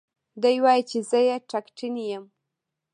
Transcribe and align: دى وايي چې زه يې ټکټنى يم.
دى 0.41 0.53
وايي 0.63 0.81
چې 0.89 0.97
زه 1.09 1.19
يې 1.27 1.35
ټکټنى 1.49 2.03
يم. 2.13 2.25